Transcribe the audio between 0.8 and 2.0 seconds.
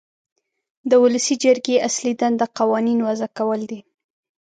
د ولسي جرګې